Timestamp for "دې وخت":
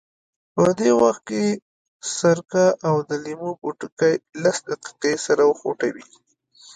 0.79-1.21